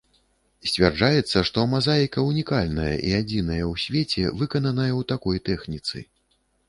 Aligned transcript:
Сцвярджаецца, 0.69 1.43
што 1.49 1.65
мазаіка 1.73 2.23
ўнікальная 2.29 2.95
і 3.09 3.13
адзіная 3.19 3.61
ў 3.71 3.85
свеце, 3.85 4.23
выкананая 4.41 4.89
ў 4.99 5.11
такой 5.13 5.37
тэхніцы. 5.51 5.97